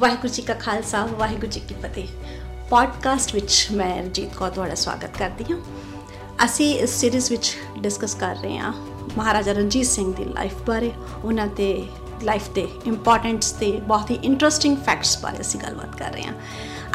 ਵਾਹਿਗੁਰੂ 0.00 0.28
ਜੀ 0.28 0.42
ਕਾ 0.42 0.54
ਖਾਲਸਾ, 0.54 1.06
ਵਾਹਿਗੁਰੂ 1.06 1.46
ਜੀ 1.46 1.60
ਕੀ 1.60 1.74
ਫਤਿਹ। 1.74 2.06
ਪੋਡਕਾਸਟ 2.70 3.34
ਵਿੱਚ 3.34 3.66
ਮੈਂ 3.72 4.02
ਰਜੀਤ 4.02 4.34
ਕੌਰ 4.34 4.50
ਤੁਹਾਡਾ 4.50 4.74
ਸਵਾਗਤ 4.74 5.18
ਕਰਦੀ 5.18 5.44
ਹਾਂ। 5.50 5.58
ਅਸੀਂ 6.44 6.78
ਇਸ 6.78 6.90
ਸੀਰੀਜ਼ 6.90 7.30
ਵਿੱਚ 7.30 7.56
ਡਿਸਕਸ 7.78 8.14
ਕਰ 8.14 8.36
ਰਹੇ 8.36 8.58
ਹਾਂ 8.58 8.72
ਮਹਾਰਾਜਾ 9.16 9.52
ਰਣਜੀਤ 9.52 9.86
ਸਿੰਘ 9.86 10.14
ਦੀ 10.14 10.24
ਲਾਈਫ 10.24 10.52
ਬਾਰੇ, 10.66 10.92
ਉਹਨਾਂ 11.24 11.46
ਦੇ 11.46 11.86
ਲਾਈਫ 12.22 12.50
ਦੇ 12.50 12.68
ਇੰਪੋਰਟੈਂਟਸ 12.86 13.52
ਤੇ 13.52 13.72
ਬਹੁਤ 13.72 14.10
ਹੀ 14.10 14.14
ਇੰਟਰਸਟਿੰਗ 14.14 14.76
ਫੈਕਟਸ 14.76 15.18
ਬਾਰੇ 15.18 15.40
ਅਸੀਂ 15.40 15.60
ਗੱਲਬਾਤ 15.60 15.98
ਕਰ 15.98 16.12
ਰਹੇ 16.12 16.22
ਹਾਂ। 16.22 16.34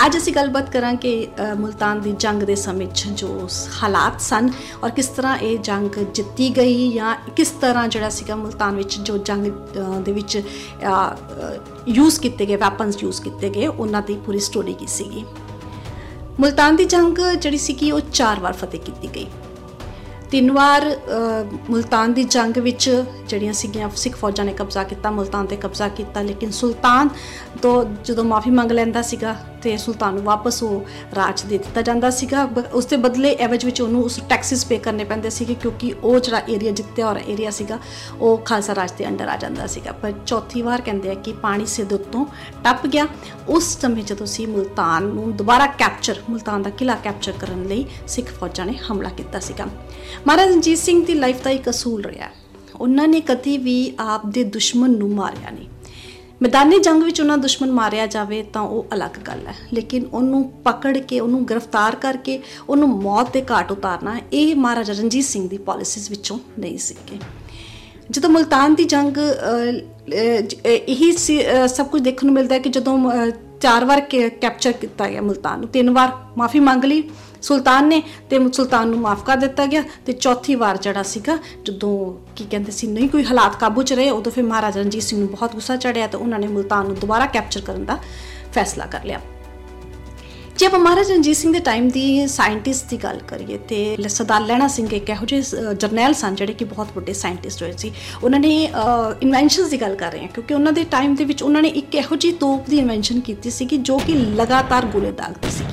ਅੱਜ 0.04 0.16
ਅਸੀਂ 0.18 0.34
ਗੱਲਬਾਤ 0.34 0.70
ਕਰਾਂਗੇ 0.70 1.12
ਮੁਲਤਾਨ 1.58 2.00
ਦੀ 2.02 2.12
ਜੰਗ 2.20 2.42
ਦੇ 2.44 2.56
ਸਮੇਂ 2.56 2.88
'ਚ 2.88 3.08
ਜੋ 3.20 3.48
ਹਾਲਾਤ 3.74 4.20
ਸਨ 4.22 4.50
ਔਰ 4.84 4.90
ਕਿਸ 4.90 5.08
ਤਰ੍ਹਾਂ 5.08 5.38
ਇਹ 5.38 5.58
ਜੰਗ 5.60 5.96
ਜਿੱਤੀ 6.14 6.50
ਗਈ 6.58 6.92
ਜਾਂ 6.92 7.16
ਕਿਸ 7.36 7.52
ਤਰ੍ਹਾਂ 7.62 7.88
ਜਿਹੜਾ 7.88 8.10
ਸੀਗਾ 8.10 8.36
ਮੁਲਤਾਨ 8.36 8.76
ਵਿੱਚ 8.76 8.98
ਜੋ 9.00 9.18
ਜੰਗ 9.20 9.46
ਦੇ 10.06 10.12
ਵਿੱਚ 10.12 10.42
ਯੂਜ਼ 11.88 12.20
ਕੀਤੇ 12.20 12.46
ਗਏ 12.46 12.56
ਵੈਪਨਸ 12.56 13.04
ਯੂਜ਼ 13.04 13.22
ਕੀਤੇ 13.22 13.50
ਗਏ, 13.50 13.68
ਉਹਨਾਂ 13.68 14.02
ਦੀ 14.02 14.16
ਪੂਰੀ 14.26 14.40
ਸਟੋਰੀ 14.40 14.74
ਕੀ 14.74 14.88
ਸੀਗੀ। 14.88 15.26
ਮੁਲਤਾਨ 16.40 16.76
ਦੀ 16.76 16.86
ਜੰਗ 16.86 17.20
ਜਿਹੜੀ 17.34 17.58
ਸੀ 17.58 17.74
ਕਿ 17.74 17.92
ਉਹ 17.92 18.00
ਚਾਰ 18.14 18.40
ਵਾਰ 18.40 18.54
ਫਤਿਹ 18.54 18.80
ਕੀਤੀ 18.82 19.10
ਗਈ। 19.16 19.28
ਤਿੰਨ 20.32 20.52
ਵਾਰ 20.52 20.86
ਮੁਲਤਾਨ 21.70 22.14
ਦੀ 22.14 22.24
ਜੰਗ 22.26 22.58
ਵਿੱਚ 22.58 22.90
ਜਿਹੜੀਆਂ 23.28 23.54
ਸੀਗੀਆਂ 23.54 23.90
ਸਿੱਖ 23.96 24.16
ਫੌਜਾਂ 24.18 24.46
ਨੇ 24.46 24.54
ਕਬਜ਼ਾ 24.54 24.84
ਕੀਤਾ, 24.84 25.12
ਮੁਲਤਾਨ 25.12 25.46
ਤੇ 25.46 25.56
ਕਬਜ਼ਾ 25.56 25.88
ਕੀਤਾ, 25.90 26.22
ਲੇਕਿਨ 26.22 26.52
ਸੁਲਤਾਨ 26.52 27.10
ਤੋਂ 27.62 27.84
ਜਦੋਂ 28.06 28.24
ਮਾਫੀ 28.24 28.50
ਮੰਗ 28.52 28.72
ਲੈਂਦਾ 28.72 29.02
ਸੀਗਾ 29.02 29.36
ਤੇ 29.66 29.76
ਸੁਲਤਾਨ 29.78 30.14
ਨੂੰ 30.14 30.24
ਵਾਪਸ 30.24 30.62
ਉਹ 30.64 30.86
ਰਾਜ 31.16 31.42
ਦੇ 31.42 31.58
ਦਿੱਤਾ 31.58 31.82
ਜਾਂਦਾ 31.82 32.10
ਸੀਗਾ। 32.10 32.48
ਉਸ 32.74 32.86
ਦੇ 32.86 32.98
ਬਦਲੇ 32.98 33.34
ਐਵਜ 33.40 33.66
ਵਿੱਚ 33.66 33.82
ਉਹਨੂੰ 33.82 34.04
ਉਸ 34.04 34.20
ਟੈਕਸਿਸ 34.30 34.66
ਪੇ 34.66 34.78
ਕਰਨੇ 34.78 35.04
ਪੈਂਦੇ 35.04 35.30
ਸੀਗੇ 35.30 35.56
ਕਿਉਂਕਿ 35.56 35.94
ਉਹ 36.04 36.20
ਜਿਹੜਾ 36.20 36.42
ਏਰੀਆ 36.50 36.72
ਜਿੱਤਿਆ 36.72 37.08
ਔਰ 37.08 37.20
ਏਰੀਆ 37.28 37.52
ਸੀਗਾ, 37.52 37.80
ਉਹ 38.22 38.38
ਖਾਲਸਾ 38.38 38.76
ਰਾਜ 38.76 38.92
ਦੇ 38.92 39.08
ਅੰਡਰ 39.08 39.28
ਆ 39.28 39.38
ਜਾਂਦਾ 39.38 39.68
ਸੀਗਾ। 39.68 39.92
ਪਰ 39.92 40.14
ਚੌਥੀ 40.26 40.62
ਵਾਰ 40.62 40.82
ਕਹਿੰਦੇ 40.82 41.12
ਆ 41.12 41.14
ਕਿ 41.14 41.34
ਪਾਣੀ 41.34 41.66
ਸਿੱਧ 41.66 41.94
ਉੱਤੋਂ 41.94 42.26
ਟੱਪ 42.64 42.88
ਗਿਆ। 42.88 43.08
ਉਸ 43.50 43.78
ਸਮੇਂ 43.82 44.04
ਜਦੋਂ 44.04 44.26
ਸੀ 44.26 44.46
ਮੁਲਤਾਨ 44.46 45.04
ਨੂੰ 45.04 45.36
ਦੁਬਾਰਾ 45.36 45.68
ਕੈਪਚਰ 45.68 46.22
ਮੁਲਤਾਨ 46.30 46.62
ਦਾ 46.62 46.70
ਕਿਲਾ 46.70 46.96
ਕੈਪਚਰ 47.04 47.34
ਕਰਨ 47.40 47.64
ਲਈ 47.64 47.86
ਸਿੱਖ 48.08 48.34
ਫੌਜਾਂ 48.40 48.66
ਨੇ 48.66 48.78
ਹਮਲਾ 48.92 49.10
ਕੀਤਾ 49.10 49.40
ਸੀਗਾ। 49.40 49.66
ਮਹਾਰਾਜ 50.28 50.50
ਰਣਜੀਤ 50.50 50.78
ਸਿੰਘ 50.78 51.06
ਦੀ 51.06 51.14
ਲਾਈਫ 51.14 51.44
ਦਾ 51.44 51.50
ਇੱਕ 51.50 51.70
ਅਸੂਲ 51.70 52.06
ਰਿਹਾ। 52.06 52.30
ਉਹਨਾਂ 52.76 53.08
ਨੇ 53.08 53.20
ਕਦੀ 53.22 53.58
ਵੀ 53.58 53.94
ਆਪ 54.00 54.26
ਦੇ 54.26 54.44
ਦੁਸ਼ਮਣ 54.44 54.90
ਨੂੰ 54.90 55.10
ਮਾਰਿਆ 55.10 55.50
ਨਹੀਂ। 55.50 55.68
ਮੈਦਾਨੀ 56.42 56.80
ਜੰਗ 56.80 57.04
ਵਿੱਚ 57.04 57.20
ਉਹਨਾਂ 57.22 57.38
ਦੁਸ਼ਮਣ 57.38 57.72
ਮਾਰਿਆ 57.72 58.06
ਜਾਵੇ 58.08 58.42
ਤਾਂ 58.54 58.62
ਉਹ 58.62 58.86
ਅਲੱਗ 58.94 59.20
ਗੱਲ 59.28 59.46
ਹੈ। 59.48 59.54
ਲੇਕਿਨ 59.74 60.06
ਉਹਨੂੰ 60.06 60.44
ਪਕੜ 60.66 60.98
ਕੇ, 60.98 61.20
ਉਹਨੂੰ 61.20 61.44
ਗ੍ਰਿਫਤਾਰ 61.50 61.96
ਕਰਕੇ, 61.96 62.40
ਉਹਨੂੰ 62.70 62.90
ਮੌਤ 63.02 63.32
ਦੇ 63.34 63.44
ਘਾਟ 63.52 63.72
ਉਤਾਰਨਾ, 63.72 64.16
ਇਹ 64.34 64.56
ਮਹਾਰਾਜਾ 64.56 64.94
ਰਣਜੀਤ 64.94 65.26
ਸਿੰਘ 65.26 65.48
ਦੀ 65.50 65.58
ਪਾਲਿਸੀਜ਼ 65.66 66.10
ਵਿੱਚੋਂ 66.10 66.38
ਨਹੀਂ 66.60 66.78
ਸੀਗੇ। 66.78 67.20
ਜਦੋਂ 68.12 68.30
ਮਲਤਾਨ 68.30 68.76
ਦੀ 68.76 68.84
ਜੰਗ 68.86 69.18
ਇਹੀ 70.66 71.12
ਸਭ 71.68 71.86
ਕੁਝ 71.86 72.02
ਦੇਖਣ 72.02 72.26
ਨੂੰ 72.26 72.34
ਮਿਲਦਾ 72.34 72.56
ਹੈ 72.56 72.60
ਕਿ 72.60 72.70
ਜਦੋਂ 72.70 72.98
ਚਾਰ 73.62 73.86
ਵਾਰ 73.86 74.02
ਕੈਪਚਰ 74.02 74.72
ਕੀਤਾ 74.72 75.08
ਗਿਆ 75.10 75.22
ਮਲਤਾਨ 75.22 75.60
ਨੂੰ। 75.60 75.70
ਤਿੰਨ 75.70 75.90
ਵਾਰ 75.90 76.12
ਮਾਫੀ 76.38 76.60
ਮੰਗ 76.60 76.86
ਲਈ 76.86 77.04
ਸੁਲਤਾਨ 77.42 77.88
ਨੇ 77.88 78.02
ਤੇ 78.30 78.40
ਸੁਲਤਾਨ 78.54 78.88
ਨੂੰ 78.88 79.00
ਮਾਫ 79.00 79.24
ਕਰ 79.24 79.38
ਦਿੱਤਾ 79.38 79.66
ਗਿਆ 79.66 79.84
ਤੇ 80.06 80.14
ਚੌਥੀ 80.14 80.56
ਵਾਰ 80.56 80.78
ਜਿਹੜਾ 80.78 81.04
ਸੀਗਾ, 81.04 81.38
ਜਦੋਂ 81.66 81.94
ਕੀ 82.36 82.46
ਕਹਿੰਦੇ 82.52 82.72
ਸੀ, 82.72 82.88
ਨਹੀਂ 82.88 83.10
ਕੋਈ 83.10 83.26
ਹਾਲਾਤ 83.26 83.56
ਕਾਬੂ 83.56 83.84
'ਚ 83.84 83.94
ਰਹੇ, 83.94 84.10
ਉਦੋਂ 84.10 84.32
ਫਿਰ 84.32 84.44
ਮਹਾਰਾਜਾ 84.44 84.82
ਰਣਜੀਤ 84.82 85.04
ਸਿੰਘ 85.04 85.20
ਨੂੰ 85.20 85.30
ਬਹੁਤ 85.30 85.54
ਗੁੱਸਾ 85.54 85.76
ਚੜਿਆ 85.76 86.08
ਤੇ 86.08 86.18
ਉਹਨਾਂ 86.18 86.40
ਨੇ 86.40 86.48
ਮੁਲਤਾਨ 86.48 86.86
ਨੂੰ 86.86 86.96
ਦੁਬਾਰਾ 86.96 87.26
ਕੈਪਚਰ 87.26 87.62
ਕਰਨ 87.62 87.86
ਦਾ 87.86 88.00
ਫੈਸਲਾ 88.54 88.86
ਕਰ 88.86 89.06
ਲਿਆ। 89.06 89.20
ਜੇ 90.58 90.66
ਆਪਾਂ 90.66 90.80
ਮਹਾਰਾਜਾ 90.80 91.14
ਰਣਜੀਤ 91.14 91.36
ਸਿੰਘ 91.38 91.52
ਦੇ 91.54 91.60
ਟਾਈਮ 91.60 91.88
ਦੀ 91.90 92.28
ਸਾਇੰਟਿਸਟ 92.28 92.90
ਦੀ 92.90 92.98
ਗੱਲ 92.98 93.20
ਕਰੀਏ 93.28 93.58
ਤੇ 93.70 94.08
ਸਰਦਾਰ 94.10 94.42
ਲੈਣਾ 94.42 94.68
ਸਿੰਘ 94.68 94.88
ਇੱਕ 94.94 95.10
ਇਹੋ 95.10 95.26
ਜਿਹੇ 95.26 95.74
ਜਰਨੈਲ 95.76 96.14
ਸਨ 96.14 96.36
ਜਿਹੜੇ 96.36 96.54
ਕਿ 96.54 96.66
ਬਹੁਤ 96.66 96.88
ਵੱਡੇ 96.96 97.14
ਸਾਇੰਟਿਸਟ 97.14 97.64
ਹੋਏ 97.64 97.72
ਸੀ। 97.78 97.92
ਉਹਨਾਂ 98.24 98.40
ਨੇ 98.40 98.54
ਇਨਵੈਂਸ਼ਨਸ 99.22 99.70
ਦੀ 99.70 99.80
ਗੱਲ 99.82 99.96
ਕਰ 99.96 100.12
ਰਹੇ 100.12 100.22
ਹਾਂ 100.22 100.28
ਕਿਉਂਕਿ 100.28 100.54
ਉਹਨਾਂ 100.54 100.74
ਦੇ 100.74 100.84
ਟਾਈਮ 100.92 101.16
ਦੇ 101.16 101.26
ਵਿੱਚ 101.26 101.44
ਉਹਨਾਂ 101.44 101.62
ਨੇ 101.62 101.70
ਇੱਕ 101.82 101.96
ਇਹੋ 101.96 102.16
ਜਿਹੀ 102.16 102.34
ਤੋਪ 102.34 102.70
ਦੀ 102.70 102.78
ਇਨਵੈਂਸ਼ਨ 102.78 103.20
ਕੀਤੀ 103.20 103.50
ਸੀ 103.50 103.66
ਕਿ 103.66 103.78
ਜੋ 103.78 103.98
ਕਿ 103.98 104.14
ਲਗਾਤਾਰ 104.38 104.86
ਗੋਲੇ 104.86 105.12
ਦਾਗਦੀ 105.12 105.52
ਸੀ 105.52 105.66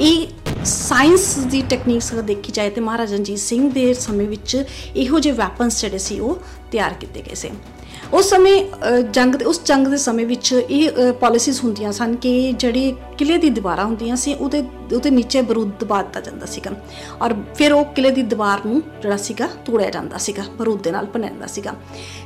ਇਹ 0.00 0.26
ਸਾਇੰਸ 0.64 1.34
ਦੀ 1.46 1.62
ਟੈਕਨੀਕਸ 1.70 2.12
ਅਗਰ 2.12 2.22
ਦੇਖੀ 2.22 2.52
ਜਾਏ 2.52 2.70
ਤੇ 2.70 2.80
ਮਹਾਰਾਜਾ 2.80 3.16
ਰਣਜੀਤ 3.16 3.38
ਸਿੰਘ 3.38 3.70
ਦੇ 3.72 3.92
ਸਮੇਂ 3.94 4.26
ਵਿੱਚ 4.28 4.62
ਇਹੋ 4.96 5.20
ਜਿਹੇ 5.20 5.34
ਵੈਪਨਸ 5.34 5.80
ਜਿਹੜੇ 5.80 5.98
ਸੀ 5.98 6.18
ਉਹ 6.20 6.38
ਤਿਆਰ 6.72 6.94
ਕੀਤੇ 6.94 7.22
ਗਏ 7.22 7.34
ਸੀ। 7.34 7.50
ਉਸ 8.12 8.28
ਸਮੇਂ 8.30 9.02
ਜੰਗ 9.12 9.34
ਦੇ 9.34 9.44
ਉਸ 9.44 9.60
ਜੰਗ 9.64 9.86
ਦੇ 9.86 9.96
ਸਮੇਂ 9.96 10.26
ਵਿੱਚ 10.26 10.52
ਇਹ 10.52 11.12
ਪਾਲਿਸੀਜ਼ 11.20 11.60
ਹੁੰਦੀਆਂ 11.64 11.92
ਸਨ 11.92 12.14
ਕਿ 12.16 12.52
ਜਿਹੜੀ 12.52 12.94
ਕਿਲੇ 13.18 13.36
ਦੀ 13.38 13.50
ਦੀਵਾਰਾਂ 13.50 13.84
ਹੁੰਦੀਆਂ 13.84 14.16
ਸੀ, 14.16 14.34
ਉਹਦੇ 14.34 14.62
ਉਹਦੇ 14.94 15.10
ਨੀਚੇ 15.10 15.40
ਬਰੂਦ 15.42 15.70
ਦਬਾ 15.80 16.00
ਦਿੱਤਾ 16.02 16.20
ਜਾਂਦਾ 16.20 16.46
ਸੀਗਾ 16.46 16.70
ਔਰ 17.22 17.34
ਫਿਰ 17.54 17.72
ਉਹ 17.72 17.84
ਕਿਲੇ 17.94 18.10
ਦੀ 18.10 18.22
ਦੀਵਾਰ 18.22 18.60
ਨੂੰ 18.66 18.82
ਜਿਹੜਾ 19.02 19.16
ਸੀਗਾ, 19.16 19.48
ਤੋੜਿਆ 19.64 19.90
ਜਾਂਦਾ 19.90 20.18
ਸੀਗਾ, 20.18 20.42
ਬਰੂਦ 20.58 20.82
ਦੇ 20.82 20.90
ਨਾਲ 20.90 21.06
ਬਣਾਉਂਦਾ 21.14 21.46
ਸੀਗਾ। 21.46 21.74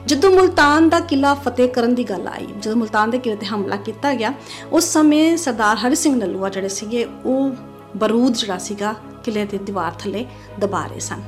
ਜਦੋਂ 0.07 0.31
ਮੁਲਤਾਨ 0.31 0.89
ਦਾ 0.89 1.01
ਕਿਲਾ 1.01 1.35
ਫਤਿਹ 1.37 1.69
ਕਰਨ 1.69 1.95
ਦੀ 1.95 2.05
ਗੱਲ 2.05 2.29
ਆਈ, 2.29 2.47
ਜਦੋਂ 2.59 2.77
ਮੁਲਤਾਨ 2.77 3.11
ਦੇ 3.11 3.19
ਕਿਲੇ 3.19 3.37
ਤੇ 3.37 3.47
ਹਮਲਾ 3.47 3.77
ਕੀਤਾ 3.79 4.15
ਗਿਆ, 4.15 4.33
ਉਸ 4.73 4.93
ਸਮੇਂ 4.93 5.37
ਸਰਦਾਰ 5.37 5.77
ਹਰੀ 5.77 5.95
ਸਿੰਘ 5.95 6.15
ਨਲੂਆ 6.17 6.49
ਜਿਹੜੇ 6.49 6.69
ਸੀਗੇ, 6.69 7.07
ਉਹ 7.25 7.51
ਬਰੂਦ 7.97 8.35
ਜਿਹੜਾ 8.35 8.59
ਸੀਗਾ 8.59 8.95
ਕਿਲੇ 9.25 9.45
ਦੀ 9.45 9.59
ਦੀਵਾਰ 9.59 9.93
ਥੱਲੇ 9.99 10.27
ਦਬਾ 10.61 10.87
ਰਹੇ 10.87 11.01
ਸਨ। 11.01 11.23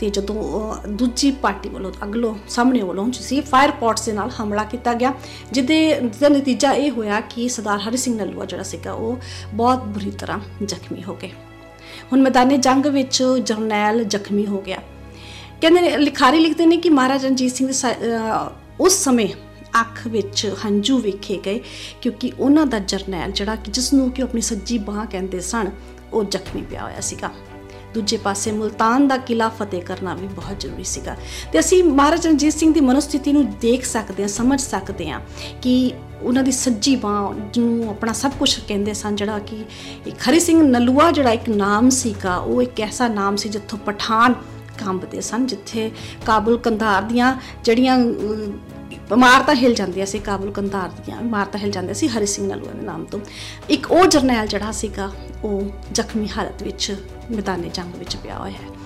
ਤੇ 0.00 0.10
ਜਦੋਂ 0.10 0.74
ਦੂਜੀ 0.88 1.30
ਪਾਰਟੀ 1.30 1.68
ਵੱਲੋਂ, 1.68 1.92
ਅਗਲੋ 2.04 2.36
ਸਾਹਮਣੇ 2.48 2.82
ਵੱਲੋਂ 2.82 3.08
ਜਿਸੀ 3.08 3.40
ਫਾਇਰ 3.40 3.70
ਪੌਟਸ 3.70 4.06
ਦੇ 4.06 4.12
ਨਾਲ 4.12 4.30
ਹਮਲਾ 4.30 4.64
ਕੀਤਾ 4.64 4.94
ਗਿਆ, 4.94 5.12
ਜਿਹਦੇ 5.52 6.00
ਦਾ 6.20 6.28
ਨਤੀਜਾ 6.28 6.72
ਇਹ 6.72 6.90
ਹੋਇਆ 6.90 7.20
ਕਿ 7.20 7.48
ਸਰਦਾਰ 7.48 7.78
ਹਰੀ 7.78 7.96
ਸਿੰਘ 7.96 8.18
ਨਲੂਆ 8.18 8.44
ਜਿਹੜਾ 8.44 8.62
ਸੀਗਾ, 8.62 8.92
ਉਹ 8.92 9.18
ਬਹੁਤ 9.54 9.84
ਬੁਰੀ 9.84 10.10
ਤਰ੍ਹਾਂ 10.10 10.38
ਜ਼ਖਮੀ 10.64 11.04
ਹੋ 11.04 11.16
ਗਏ। 11.22 11.30
ਹੁਣ 12.12 12.20
ਮੈਦਾਨੇ 12.20 12.56
ਜੰਗ 12.56 12.86
ਵਿੱਚ 12.86 13.22
ਜਰਨੈਲ 13.44 14.04
ਜ਼ਖਮੀ 14.04 14.46
ਹੋ 14.46 14.60
ਗਿਆ। 14.60 14.78
ਕਹਿੰਦੇ 15.60 15.96
ਲਿਖਾਰੀ 15.96 16.38
ਲਿਖਦੇ 16.38 16.66
ਨੇ 16.66 16.76
ਕਿ 16.76 16.90
ਮਹਾਰਾਜਾ 16.90 17.28
ਰਣਜੀਤ 17.28 17.52
ਸਿੰਘ 17.52 17.68
ਦੇ 17.68 17.94
ਉਸ 18.80 18.92
ਸਮੇਂ 19.04 19.28
ਅੱਖ 19.80 20.06
ਵਿੱਚ 20.06 20.54
ਹੰਝੂ 20.64 20.98
ਵੇਖੇ 20.98 21.40
ਗਏ, 21.46 21.60
ਕਿਉਂਕਿ 22.02 22.32
ਉਹਨਾਂ 22.38 22.66
ਦਾ 22.66 22.78
ਜਰਨੈਲ 22.78 23.32
ਜਿਹੜਾ 23.32 23.54
ਕਿ 23.54 23.70
ਜਿਸ 23.70 23.92
ਨੂੰ 23.92 24.10
ਕਿ 24.10 24.22
ਆਪਣੀ 24.22 24.40
ਸੱਜੀ 24.40 24.78
ਬਾਹ 24.78 25.04
ਕਹਿੰਦੇ 25.06 25.40
ਸਨ 25.40 25.70
ਉਹ 26.12 26.24
ਜ਼ਖਮੀ 26.24 26.62
ਪਿਆ 26.62 26.82
ਹੋਇਆ 26.82 27.00
ਸੀਗਾ। 27.00 27.30
ਦੂਜੇ 27.94 28.16
ਪਾਸੇ 28.16 28.52
ਮੁਲਤਾਨ 28.52 29.08
ਦਾ 29.08 29.16
ਕਿਲਾ 29.16 29.48
ਫਤਿਹ 29.48 29.82
ਕਰਨਾ 29.82 30.14
ਵੀ 30.14 30.26
ਬਹੁਤ 30.26 30.60
ਜ਼ਰੂਰੀ 30.60 30.84
ਸੀਗਾ। 30.84 31.16
ਤੇ 31.52 31.60
ਅਸੀਂ 31.60 31.84
ਮਹਾਰਾਜਾ 31.84 32.30
ਰਣਜੀਤ 32.30 32.52
ਸਿੰਘ 32.52 32.74
ਦੀ 32.74 32.80
ਮਨੋਸਥਿਤੀ 32.80 33.32
ਨੂੰ 33.32 33.50
ਦੇਖ 33.50 33.84
ਸਕਦੇ 33.84 34.22
ਹਾਂ, 34.22 34.28
ਸਮਝ 34.28 34.60
ਸਕਦੇ 34.60 35.10
ਹਾਂ 35.10 35.20
ਕਿ 35.62 35.92
ਉਹਨਾਂ 36.22 36.42
ਦੀ 36.42 36.52
ਸੱਜੀ 36.52 36.96
ਬਾਹ 36.96 37.34
ਨੂੰ 37.58 37.90
ਆਪਣਾ 37.90 38.12
ਸਭ 38.12 38.30
ਕੁਝ 38.38 38.60
ਕਹਿੰਦੇ 38.68 38.94
ਸਨ, 38.94 39.16
ਜਿਹੜਾ 39.16 39.38
ਕਿ 39.38 39.64
ਇੱਕ 40.06 40.16
ਹਰੀ 40.30 40.40
ਸਿੰਘ 40.40 40.62
ਨਲੂਆ 40.62 41.10
ਜਿਹੜਾ 41.10 41.30
ਇੱਕ 41.30 41.48
ਨਾਮ 41.48 41.90
ਸੀਗਾ, 41.90 42.36
ਉਹ 42.36 42.62
ਇੱਕ 42.62 42.80
ਐਸਾ 42.80 43.08
ਨਾਮ 43.08 43.36
ਸੀ 43.36 43.48
ਜਿੱਥੋਂ 43.48 43.78
ਪਠਾਨ 43.78 44.34
ਕੰਬਦੇ 44.84 45.20
ਸਨ, 45.20 45.46
ਜਿੱਥੇ 45.46 45.90
ਕਾਬਲ 46.26 46.58
ਕੰਧਾਰ 46.58 47.02
ਦੀਆਂ 47.02 47.36
ਜਿਹੜੀਆਂ 47.64 47.98
ਇਮਾਰਤਾਂ 49.12 49.54
ਹਿਲ 49.54 49.74
ਜਾਂਦੀਆਂ 49.74 50.06
ਸੀ 50.06 50.18
ਕਾਬਲ 50.18 50.50
ਕੰਧਾਰ 50.50 50.88
ਦੀਆਂ 50.88 51.20
ਇਮਾਰਤਾਂ 51.20 51.60
ਹਿਲ 51.60 51.70
ਜਾਂਦੀਆਂ 51.70 51.94
ਸੀ 51.94 52.08
ਹਰੀ 52.08 52.26
ਸਿੰਘ 52.26 52.48
ਨਲੂਆ 52.48 52.72
ਦੇ 52.72 52.82
ਨਾਮ 52.82 53.04
ਤੋਂ। 53.04 53.20
ਇੱਕ 53.70 53.92
ਉਹ 53.92 54.06
ਜਰਨੈਲ 54.06 54.46
ਜਿਹੜਾ 54.46 54.72
ਸੀਗਾ, 54.72 55.10
ਉਹ 55.44 55.62
ਜ਼ਖਮੀ 55.92 56.28
ਹਾਲਤ 56.38 56.62
ਵਿੱਚ 56.62 56.96
ਮੈਦਾਨੇ 57.30 57.70
ਜੰਗ 57.74 57.94
ਵਿੱਚ 57.98 58.16
ਪਿਆ 58.16 58.38
ਹੋਇਆ 58.38 58.52
ਹੈ। 58.52 58.76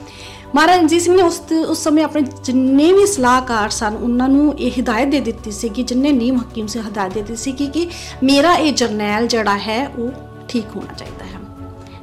ਮਹਾਰਾਜ 0.54 0.78
ਰਣਜੀਤ 0.78 1.03
ਸਿੰਘ 1.03 1.16
ਨੇ 1.16 1.22
ਉਸ 1.22 1.42
ਉਸ 1.69 1.84
ਸਮੇਂ 1.84 2.04
ਆਪਣੇ 2.04 2.22
ਜਿੰਨੇ 2.44 2.92
ਵੀ 2.92 3.06
ਸਲਾਹਕਾਰ 3.06 3.69
ਸਨ, 3.69 3.97
ਉਹਨਾਂ 3.97 4.28
ਨੂੰ 4.28 4.59
ਇਹ 4.59 4.72
ਹਦਾਇਤ 4.80 5.09
ਦੇ 5.09 5.20
ਦਿੱਤੀ 5.20 5.50
ਸੀ 5.50 5.69
ਕਿ 5.69 5.82
ਜਿੰਨੇ 5.82 6.12
ਨੀਮ 6.12 6.41
ਹਕੀਮ 6.41 6.66
ਸੇ 6.66 6.80
ਹਦਾਇਤ 6.80 7.12
ਦੇ 7.12 7.22
ਦਿੱਤੀ 7.22 7.42
ਸੀ 7.42 7.53
ਕਿ 7.53 7.66
ਕਿ 7.66 7.88
ਮੇਰਾ 8.22 8.54
ਇਹ 8.54 8.72
ਜਰਨੈਲ 8.72 9.26
ਜਿਹੜਾ 9.26 9.59
ਹੈ, 9.59 9.88
ਉਹ 9.88 10.10
ਠੀਕ 10.48 10.64
ਹੋਣਾ 10.76 10.92
ਚਾਹੀਦਾ। 10.92 11.19
ਹੈ 11.19 11.19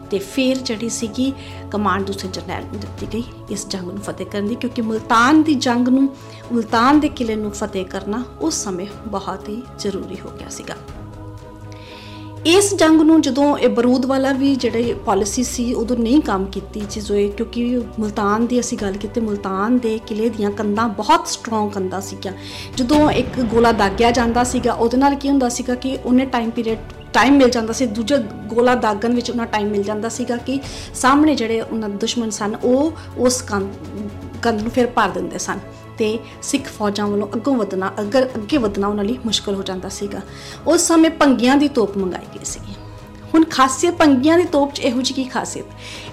ਤੇ 0.10 0.20
ਫਿਰ 0.20 0.58
ਜਿਹੜੀ 0.58 0.90
ਸੀਗੀ 0.90 1.34
ਕਮਾਂਡ 1.72 2.06
ਦੂਸਰੇ 2.06 2.30
ਜਰਨੈਲ 2.30 2.64
ਨੂੰ 2.64 2.80
ਦਿੱਤੀ 2.80 3.08
ਗਈ, 3.14 3.24
ਇਸ 3.52 3.68
ਜੰਗ 3.68 3.84
ਨੂੰ 3.84 3.98
ਫਤਿਹ 3.98 4.26
ਕਰਨ 4.26 4.48
ਦੀ, 4.48 4.56
ਕਿਉਂਕਿ 4.56 4.82
ਮਲਤਾਨ 4.82 5.44
ਦੀ 5.44 5.54
ਜੰਗ 5.54 5.88
ਨੂੰ, 5.88 6.10
ਮਲਤਾਨ 6.54 7.00
ਦੇ 7.00 7.10
ਕਿਲੇ 7.10 7.36
ਨੂੰ 7.36 7.52
ਫਤਿਹ 7.52 7.86
ਕਰਨਾ 7.86 8.24
ਉਸ 8.42 8.64
ਸਮੇਂ 8.64 8.88
ਬਹੁਤ 9.08 9.50
ਹੀ 9.50 9.64
ਜ਼ਰੂਰੀ 9.80 10.18
ਹੋ 10.26 10.30
ਗਿਆ 10.40 10.50
ਸੀਗਾ। 10.50 10.76
ਇਸ 12.46 12.76
ਜੰਗ 12.76 13.02
ਨੂੰ 13.02 13.22
ਜਦੋਂ 13.22 13.58
ਇਹ 13.58 13.70
ਬਰੂਦ 13.70 14.06
ਵਾਲਾ 14.06 14.32
ਵੀ 14.32 14.56
ਜਿਹੜੇ 14.56 14.94
ਪਾਲਿਸੀ 15.06 15.44
ਸੀ, 15.44 15.74
ਉਦੋਂ 15.74 15.98
ਨਹੀਂ 15.98 16.22
ਕੰਮ 16.22 16.46
ਕੀਤੀ 16.46 16.80
ਜਿਵੇਂ 16.80 17.32
ਕਿਉਂਕਿ 17.32 17.82
ਮਲਤਾਨ 18.00 18.48
ਦੀ 18.48 18.60
ਅਸੀਂ 18.60 18.78
ਗੱਲ 18.78 18.98
ਕੀਤੀ, 18.98 19.22
ਮਲਤਾਨ 19.22 19.78
ਦੇ 19.78 20.00
ਕਿਲੇ 20.08 20.30
ਦੀਆਂ 20.30 20.52
ਕੰਧਾਂ 20.52 20.90
ਬਹੁਤ 20.90 21.28
ਸਟਰੋਂਗ 21.28 21.72
ਕੰਧਾਂ 21.72 22.02
ਸੀਗੀਆਂ। 22.02 22.34
ਜਦੋਂ 22.78 23.12
ਇੱਕ 23.12 23.40
ਗੋਲਾ 23.42 23.72
ਦਾਗਿਆ 23.72 24.12
ਜਾਂਦਾ 24.12 24.44
ਸੀਗਾ, 24.44 24.74
ਉਹਦੇ 24.74 24.98
ਨਾਲ 24.98 25.16
ਕੀ 25.16 25.30
ਹੁੰਦਾ 25.30 25.50
ਸੀਗਾ 25.50 25.76
ਕਿ 25.76 25.98
ਉਹਨੇ 26.06 26.26
ਟਾਈਮ 26.26 26.50
ਪੀਰੀਅਡ 26.50 26.78
ਟਾਈਮ 27.18 27.38
ਮਿਲ 27.38 27.50
ਜਾਂਦਾ 27.50 27.74
ਸੀ। 27.74 27.86
ਦੂਜਾ 27.88 28.18
ਗੋਲਾ 28.48 28.76
ਦਾਗਣ 28.78 29.14
ਵਿੱਚ 29.14 29.30
ਉਹਨਾਂ 29.32 29.46
ਟਾਈਮ 29.48 29.70
ਮਿਲ 29.70 29.84
ਜਾਂਦਾ 29.84 30.10
ਸੀਗਾ 30.10 30.36
ਕਿ 30.38 30.60
ਸਾਹਮਣੇ 30.96 31.36
ਜਿਹੜੇ 31.36 31.62
ਉਹਨਾਂ 31.62 31.90
ਦੁਸ਼ਮਣ 32.02 32.30
ਸਨ, 32.32 32.56
ਉਹ 32.64 32.94
ਉਸ 33.18 33.42
ਕੰਧ 33.42 34.62
ਨੂੰ 34.62 34.72
ਫਿਰ 34.72 34.88
ਪਾਰ 34.88 35.10
ਦਿੰਦੇ 35.10 35.38
ਸਨ 35.38 35.60
ਤੇ 35.98 36.18
ਸਿੱਖ 36.44 36.68
ਫੌਜਾਂ 36.68 37.08
ਵੱਲੋਂ 37.08 37.28
ਅੱਗੋਂ 37.36 37.56
ਵਧਣਾ, 37.56 37.92
ਅਗਰ 38.02 38.30
ਅੱਗੇ 38.36 38.58
ਵਧਣਾ 38.58 38.88
ਉਹਨਾਂ 38.88 39.04
ਲਈ 39.04 39.18
ਮੁਸ਼ਕਲ 39.26 39.56
ਹੋ 39.56 39.64
ਜਾਂਦਾ 39.64 39.90
ਸੀਗਾ। 39.90 40.22
ਉਸ 40.68 40.88
ਸਮੇਂ 40.88 41.10
ਪੰਗੀਆਂ 41.20 41.56
ਦੀ 41.58 41.68
ਤੋਪ 41.68 41.98
ਮੰਗਾਈ 41.98 42.26
ਗਈ 42.36 42.46
ਸੀ 42.46 42.60
ਹੁਣ 43.34 43.44
ਖਾਸੀਅਤ, 43.50 43.96
ਪੰਗੀਆਂ 43.96 44.38
ਦੀ 44.38 44.44
ਤੋਪ 44.52 44.74
'ਚ 44.74 44.80
ਇਹੋ 44.80 45.02
ਜਿਹੀ 45.02 45.14
ਕੀ 45.14 45.30
ਖਾਸੀਅਤ? 45.30 45.66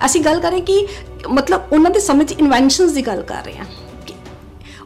ਅਸੀਂ 0.06 0.20
ਗੱਲ 0.20 0.40
ਕਰੇ 0.40 0.60
ਕਿ 0.60 0.86
ਮਤਲਬ 1.28 1.72
ਉਹਨਾਂ 1.72 1.90
ਦੇ 1.90 2.00
ਸਮੇਂ 2.00 2.26
'ਚ 2.26 2.32
ਇਨਵੈਂਸ਼ਨਸ 2.32 2.92
ਦੀ 2.92 3.02
ਗੱਲ 3.02 3.22
ਕਰ 3.22 3.44
ਰਹੇ 3.44 3.56
ਹਾਂ 3.58 3.66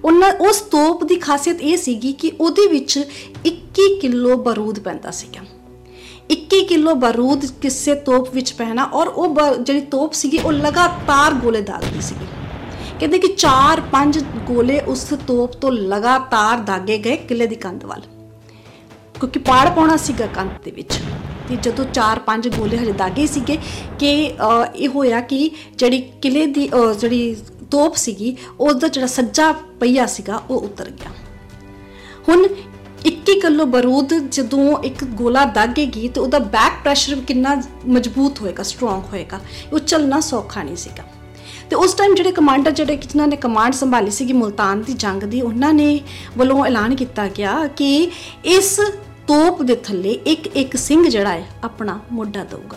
ਉਹਨਾਂ, 0.04 0.32
ਉਸ 0.40 0.60
ਤੋਪ 0.72 1.04
ਦੀ 1.04 1.16
ਖਾਸੀਅਤ 1.18 1.60
ਇਹ 1.60 1.76
ਸੀਗੀ 1.76 2.12
ਕਿ 2.12 2.32
ਉਹਦੇ 2.40 2.66
ਵਿੱਚ 2.66 2.98
21 3.44 3.88
ਕਿਲੋ 4.00 4.36
ਬਾਰੂਦ 4.38 4.78
ਪੈਂਦਾ 4.80 5.10
ਸੀਗਾ। 5.10 5.40
21 6.30 6.60
ਕਿਲੋ 6.68 6.94
ਬਾਰੂਦ 6.94 7.44
ਕਿਸੇ 7.62 7.94
ਤੋਪ 7.94 8.34
ਵਿੱਚ 8.34 8.52
ਪੈਣਾ 8.52 8.84
ਔਰ 8.92 9.06
ਉਹ 9.06 9.36
ਜਿਹੜੀ 9.56 9.80
ਤੋਪ 9.80 10.12
ਸੀਗੀ, 10.12 10.38
ਉਹ 10.38 10.52
ਲਗਾਤਾਰ 10.52 11.34
ਗੋਲੇ 11.34 11.60
ਦਾਗਦੀ 11.62 12.00
ਸੀਗੀ। 12.00 12.26
ਕਹਿੰਦੇ 13.00 13.18
ਕਿ 13.18 13.28
4-5 13.38 14.18
ਗੋਲੇ 14.46 14.80
ਉਸ 14.80 15.02
ਤੋਪ 15.26 15.52
ਤੋਂ 15.52 15.70
ਲਗਾਤਾਰ 15.72 16.58
ਦਾਗੇ 16.60 16.98
ਗਏ 16.98 17.16
ਕਿਲੇ 17.16 17.46
ਦੀ 17.46 17.56
ਕੰਧ 17.56 17.84
ਵੱਲ। 17.84 18.02
ਕਿਉਂਕਿ 19.20 19.38
ਪਾੜ 19.38 19.68
ਪਾਉਣਾ 19.68 19.96
ਸੀਗਾ 19.96 20.26
ਕੰਨ 20.26 20.48
ਦੇ 20.64 20.70
ਵਿੱਚ। 20.70 20.98
ਤੇ 21.48 21.56
ਜਦੋਂ 21.62 21.84
4-5 21.94 22.48
ਗੋਲੇ 22.48 22.76
ਹਜੇ 22.78 22.92
ਦਾਗੇ 22.92 23.26
ਸੀਗੇ 23.26 23.56
ਕਿ 23.98 24.10
ਇਹ 24.74 24.88
ਹੋਇਆ 24.88 25.20
ਕਿ 25.20 25.50
ਜਿਹੜੀ 25.78 26.00
ਕਿਲੇ 26.22 26.46
ਦੀ 26.46 26.68
ਜਿਹੜੀ 27.00 27.36
ਤੋਪ 27.70 27.94
ਸੀਗੀ 27.96 28.36
ਉਸ 28.60 28.74
ਦਾ 28.74 28.88
ਜਿਹੜਾ 28.88 29.06
ਸੱਜਾ 29.06 29.52
ਪਈਆ 29.80 30.06
ਸੀਗਾ, 30.06 30.42
ਉਹ 30.50 30.60
ਉਤਰ 30.60 30.90
ਗਿਆ। 30.90 31.10
ਹੁਣ 32.28 32.46
21 33.08 33.34
ਕਿਲੋ 33.40 33.64
ਬਰੂਦ 33.64 34.14
ਜਦੋਂ 34.28 34.78
ਇੱਕ 34.78 35.04
ਗੋਲਾ 35.04 35.44
ਦਾਗੇਗੀ 35.44 36.08
ਤੇ 36.08 36.20
ਉਹਦਾ 36.20 36.38
ਬੈਕ 36.38 36.72
ਪ੍ਰੈਸ਼ਰ 36.82 37.14
ਕਿੰਨਾ 37.16 37.62
ਮਜ਼ਬੂਤ 37.86 38.40
ਹੋਏਗਾ 38.40 38.62
ਸਟਰੋਂਗ 38.62 39.04
ਹੋਏਗਾ। 39.04 39.40
ਉਹ 39.72 39.78
ਚੱਲਣਾ 39.78 40.20
ਸੌਖਾ 40.20 40.62
ਨਹੀਂ 40.62 40.76
ਸੀਗਾ। 40.76 41.04
ਤੇ 41.70 41.76
ਉਸ 41.76 41.94
ਟਾਈਮ 41.94 42.14
ਜਿਹੜੇ 42.14 42.32
ਕਮਾਂਡਰ 42.32 42.70
ਜਿਹੜੇ 42.70 42.96
ਜਿਨ੍ਹਾਂ 42.96 43.28
ਨੇ 43.28 43.36
ਕਮਾਂਡ 43.36 43.72
ਸੰਭਾਲੀ 43.72 44.10
ਸੀਗੀ 44.10 44.32
ਮੁਲਤਾਨ 44.32 44.82
ਦੀ 44.82 44.92
ਜੰਗ 44.92 45.22
ਦੀ, 45.22 45.40
ਉਹਨਾਂ 45.40 45.74
ਨੇ 45.74 46.00
ਵੱਲੋਂ 46.38 46.64
ਐਲਾਨ 46.66 46.94
ਕੀਤਾ 46.94 47.28
ਗਿਆ 47.28 47.66
ਕਿ 47.66 48.10
ਇਸ 48.44 48.80
ਤੋਪ 49.26 49.62
ਦੇ 49.62 49.74
ਥੱਲੇ 49.76 50.10
ਇੱਕ 50.10 50.46
ਇੱਕ 50.46 50.76
ਸਿੰਘ 50.76 51.08
ਜਿਹੜਾ 51.08 51.30
ਹੈ 51.30 51.48
ਆਪਣਾ 51.64 52.00
ਮੋਢਾ 52.12 52.44
ਦਊਗਾ। 52.44 52.76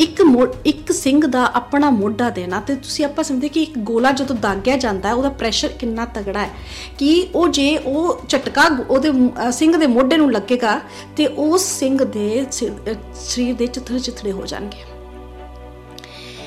ਇੱਕ 0.00 0.22
ਇੱਕ 0.66 0.90
ਸਿੰਘ 0.92 1.26
ਦਾ 1.26 1.44
ਆਪਣਾ 1.56 1.88
ਮੋਢਾ 1.90 2.28
ਦੇਣਾ 2.30 2.60
ਤੇ 2.60 2.74
ਤੁਸੀਂ 2.74 3.04
ਆਪਾਂ 3.04 3.24
ਸਮਝਦੇ 3.24 3.48
ਕਿ 3.48 3.62
ਇੱਕ 3.62 3.78
ਗੋਲਾ 3.78 4.10
ਜਦੋਂ 4.12 4.36
ਦਾਗਿਆ 4.36 4.76
ਜਾਂਦਾ 4.76 5.08
ਹੈ, 5.08 5.14
ਉਹਦਾ 5.14 5.28
ਪ੍ਰੈਸ਼ਰ 5.30 5.68
ਕਿੰਨਾ 5.68 6.04
ਤਗੜਾ 6.14 6.40
ਹੈ। 6.40 6.50
ਕਿ 6.98 7.26
ਉਹ 7.34 7.48
ਜੇ 7.48 7.76
ਉਹ 7.78 8.20
ਝਟਕਾ 8.28 8.62
ਉਹਦੇ 8.90 9.10
ਸਿੰਘ 9.52 9.76
ਦੇ 9.76 9.86
ਮੋਢੇ 9.86 10.16
ਨੂੰ 10.16 10.30
ਲੱਗੇਗਾ 10.32 10.80
ਤੇ 11.16 11.26
ਉਸ 11.26 11.64
ਸਿੰਘ 11.78 12.04
ਦੇ 12.04 12.46
ਸਰੀਰ 12.50 13.54
ਦੇ 13.54 13.66
ਚਿੱਥੜੇ 13.66 13.98
ਚਿੱਥੜੇ 13.98 14.32
ਹੋ 14.32 14.46
ਜਾਣਗੇ। 14.46 14.78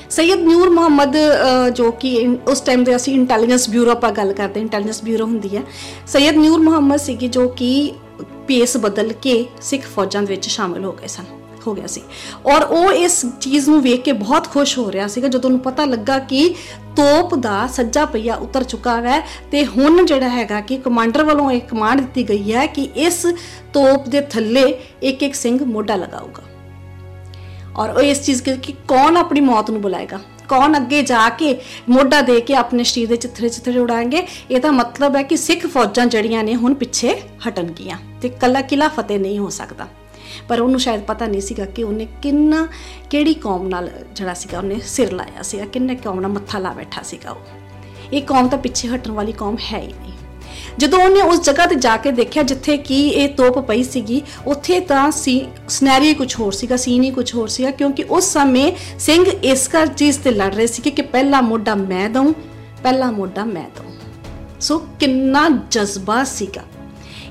ਸੈਯਦ 0.09 0.39
ਨੂਰ 0.39 0.69
ਮੁਹੰਮਦ 0.69 1.15
ਜੋ 1.73 1.91
ਕਿ 1.91 2.38
ਉਸ 2.47 2.61
ਟਾਈਮ 2.61 2.83
ਦੇ 2.83 2.95
ਅਸੀਂ 2.95 3.13
ਇੰਟੈਲੀਜੈਂਸ 3.13 3.69
ਬਿਊਰੋ 3.69 3.91
ਆਪਾਂ 3.91 4.11
ਗੱਲ 4.11 4.33
ਕਰਦੇ 4.33 4.59
ਇੰਟੈਲੀਜੈਂਸ 4.61 5.03
ਬਿਊਰੋ 5.03 5.25
ਹੁੰਦੀ 5.25 5.55
ਹੈ। 5.57 5.61
ਸੈਯਦ 6.07 6.35
ਨੂਰ 6.35 6.59
ਮੁਹੰਮਦ 6.59 7.00
ਸੀਗੇ 7.00 7.27
ਜੋ 7.27 7.47
ਕਿ 7.50 7.71
ਪੇਸ 8.47 8.77
ਬਦਲ 8.77 9.13
ਕੇ 9.21 9.45
ਸਿੱਖ 9.61 9.83
ਫੌਜਾਂ 9.95 10.21
ਦੇ 10.21 10.33
ਵਿੱਚ 10.33 10.47
ਸ਼ਾਮਲ 10.47 10.85
ਹੋ 10.85 10.91
ਗਏ 10.91 11.07
ਸਨ। 11.07 11.25
ਹੋ 11.68 11.74
ਗਿਆ 11.74 11.88
ਸੀ। 11.88 12.01
ਔਰ 12.45 12.62
ਉਹ 12.62 12.92
ਇਸ 12.92 13.25
ਚੀਜ਼ 13.42 13.69
ਨੂੰ 13.69 13.81
ਵੇਖ 13.81 14.01
ਕੇ 14.01 14.12
ਬਹੁਤ 14.13 14.48
ਖੁਸ਼ 14.48 14.77
ਹੋ 14.77 14.92
ਰਿਹਾ 14.92 15.07
ਸੀਗਾ, 15.07 15.27
ਜਦੋਂ 15.27 15.50
ਉਹਨੂੰ 15.50 15.60
ਪਤਾ 15.62 15.86
ਲੱਗਾ 15.86 16.19
ਕਿ 16.19 16.56
ਤੋਪ 16.95 17.36
ਦਾ 17.36 17.65
ਸੱਜਾ 17.68 18.06
ਪਈਆ 18.06 18.36
ਉਤਰ 18.36 18.63
ਚੁੱਕਾ 18.63 18.95
ਹੈ 19.01 19.19
ਤੇ 19.51 19.65
ਹੁਣ 19.68 20.06
ਜਿਹੜਾ 20.06 20.30
ਹੈਗਾ 20.30 20.60
ਕਿ 20.62 20.77
ਕਮਾਂਡਰ 20.77 21.24
ਵੱਲੋਂ 21.24 21.50
ਇੱਕ 21.51 21.68
ਕਮਾਂਡ 21.68 22.01
ਦਿੱਤੀ 22.01 22.30
ਗਈ 22.30 22.54
ਹੈ 22.54 22.65
ਕਿ 22.65 22.89
ਇਸ 22.95 23.25
ਤੋਪ 23.74 24.10
ਦੇ 24.10 24.21
ਥੱਲੇ 24.21 24.63
ਇੱਕ 25.04 25.24
ਇੱਕ 25.24 25.36
ਸਿੰਘ 25.36 25.60
ਮੋਢਾ 25.65 25.95
ਲਗਾਊਗਾ। 25.95 26.44
ਔਰ 27.77 27.89
ਉਹ 27.89 28.01
ਇਸ 28.01 28.21
ਚੀਜ਼ 28.21 28.44
ਕਿ 28.44 28.74
ਕੌਣ 28.88 29.18
ਆਪਣੀ 29.18 29.42
ਮੌਤ 29.42 29.71
ਨੂੰ 29.71 29.81
ਬੁਲਾਏਗਾ? 29.81 30.19
ਕੌਣ 30.48 30.77
ਅੱਗੇ 30.77 31.01
ਜਾ 31.01 31.27
ਕੇ 31.30 31.56
ਮੋਢਾ 31.89 32.21
ਦੇ 32.21 32.39
ਕੇ 32.42 32.56
ਆਪਣੇ 32.56 32.83
ਸ਼ਰੀਰ 32.83 33.07
ਦੇ 33.10 33.15
ਚਿੱਥਰੇ 33.15 33.50
ਚਿੱਥਰੇ 33.50 33.80
ਉਡਾਣਗੇ 33.80 34.25
ਇਹਦਾ 34.51 34.71
ਮਤਲਬ 34.71 35.15
ਹੈ 35.15 35.24
ਕਿ 35.24 35.38
ਸਿੱਖ 35.38 35.65
ਫੌਜਾਂ 35.68 36.06
ਜੜੀਆਂ 36.06 36.44
ਨੇ 36.44 36.56
ਹੁਣ 36.56 36.74
ਪਿੱਛੇ 36.74 37.15
ਹਟਣਗੀਆਂ 37.48 37.98
ਤੇ 38.21 38.30
ਕੱਲਾ 38.30 38.62
ਕਿਲਾ 38.62 38.88
ਫਤਿਹ 38.88 39.19
ਨਹੀਂ 39.19 39.39
ਹੋ 39.39 39.50
ਸਕਦਾ। 39.50 39.88
ਪਰ 40.48 40.60
ਉਹਨੂੰ 40.60 40.80
ਸ਼ਾਇਦ 40.80 41.02
ਪਤਾ 41.02 41.28
ਨਹੀਂ 41.28 41.42
ਸੀਗਾ 41.42 41.66
ਕਿ 41.66 41.84
ਉਹਨੇ 41.84 42.08
ਕਿੰਨਾ, 42.22 42.68
ਕਿਹੜੀ 43.10 43.34
ਕੌਮ 43.34 43.68
ਨਾਲ 43.68 43.90
ਜਿਹੜਾ 44.16 44.34
ਸੀਗਾ 44.34 44.58
ਉਹਨੇ 44.58 44.80
ਸਿਰ 44.86 45.12
ਲਾਇਆ 45.12 45.42
ਸੀਗਾ, 45.42 45.66
ਕਿੰਨੇ 45.66 45.96
ਕੌਮ 45.96 46.20
ਨਾਲ 46.20 46.31
ਮੱਥਾ 46.31 46.60
ਲਾ 46.60 46.74
ਬੈਠਾ 46.74 47.02
ਸੀਗਾ 47.02 47.31
ਉਹ। 47.31 48.14
ਇਹ 48.14 48.22
ਕੌਮ 48.22 48.48
ਤਾਂ 48.48 48.58
ਪਿੱਛੇ 48.58 48.88
ਹਟਣ 48.88 49.12
ਵਾਲੀ 49.12 49.31
ਕੌਮ 49.31 49.56
ਹੈ 49.74 49.80
ਹੀ 49.80 49.88
ਨਹੀਂ। 49.88 50.14
ਜਦੋਂ 50.78 51.00
ਉਹਨੇ 51.00 51.22
ਉਸ 51.22 51.42
ਜਗ੍ਹਾ 51.42 51.66
ਤੇ 51.66 51.75
ਜਾ 51.75 51.98
ਕੇ 51.98 52.12
ਦੇਖਿਆ 52.12 52.44
ਜਿੱਥੇ 52.44 52.78
ਕੀ 52.78 53.08
ਇਹ 53.08 53.30
ਤੋਪ 53.30 53.60
ਪਈ 53.60 53.84
ਸੀਗੀ, 53.84 54.22
ਉੱਥੇ 54.48 54.80
ਤਾਂ 54.80 55.12
ਸੀ 55.12 55.48
ਸਿਨੈਰੀਓ 55.70 56.14
ਕੁਝ 56.14 56.36
ਹੋਰ 56.36 56.52
ਸੀਗਾ, 56.52 56.75
ਸੀਨ 56.75 57.04
ਹੀ 57.04 57.12
ਕੁਝ 57.12 57.36
ਹੋਰ 57.36 57.48
ਸੀਗਾ, 57.48 57.72
ਕਿਉਂਕਿ 57.72 58.04
ਉਸ 58.04 58.24
ਸਮੇਂ 58.24 58.72
ਸਿੰਘ 59.00 59.25
ਇਸ 59.25 59.68
ਕਰ 59.68 59.88
ਚੀਜ਼ 59.88 60.20
ਤੇ 60.20 60.31
ਲੜ 60.31 60.56
ਰਹੇ 60.56 60.68
ਸੀ 60.68 60.81
ਕਿ 60.81 61.02
ਪਹਿਲਾ 61.02 61.42
ਮੋਢਾ 61.42 61.75
ਮੈਂ 61.75 62.10
ਦਊਂ, 62.10 62.34
ਪਹਿਲਾ 62.84 63.12
ਮੋਢਾ 63.12 63.46
ਮੈਂ 63.46 63.70
ਦਊਂ। 63.75 63.92
ਸੋ 64.62 64.80
ਕਿੰਨਾ 65.00 65.50
ਜਜ਼ਬਾ 65.72 66.24
ਸੀਗਾ। 66.24 66.62